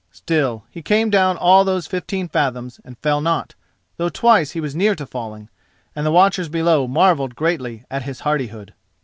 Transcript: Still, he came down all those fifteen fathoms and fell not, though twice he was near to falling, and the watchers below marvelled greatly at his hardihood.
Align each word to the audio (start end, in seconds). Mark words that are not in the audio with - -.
Still, 0.11 0.65
he 0.71 0.81
came 0.81 1.11
down 1.11 1.37
all 1.37 1.63
those 1.63 1.85
fifteen 1.85 2.27
fathoms 2.27 2.79
and 2.83 2.97
fell 2.97 3.21
not, 3.21 3.53
though 3.97 4.09
twice 4.09 4.49
he 4.53 4.59
was 4.59 4.75
near 4.75 4.95
to 4.95 5.05
falling, 5.05 5.47
and 5.95 6.07
the 6.07 6.11
watchers 6.11 6.49
below 6.49 6.87
marvelled 6.87 7.35
greatly 7.35 7.83
at 7.91 8.01
his 8.01 8.21
hardihood. 8.21 8.73